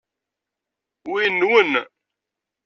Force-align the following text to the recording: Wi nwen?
Wi 1.09 1.23
nwen? 1.29 1.71